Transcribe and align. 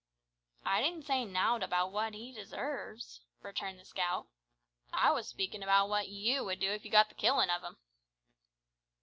"I 0.65 0.81
didn't 0.81 1.03
say 1.05 1.25
nowt 1.25 1.61
about 1.61 1.91
what 1.91 2.15
he 2.15 2.31
desarves," 2.33 3.21
returned 3.43 3.77
the 3.79 3.85
scout; 3.85 4.25
"I 4.91 5.11
was 5.11 5.27
speakin' 5.27 5.61
about 5.61 5.89
what 5.89 6.07
you 6.07 6.43
would 6.43 6.59
do 6.59 6.71
if 6.71 6.83
you'd 6.83 6.89
got 6.89 7.09
the 7.09 7.13
killin' 7.13 7.51
of 7.51 7.61
him." 7.63 7.77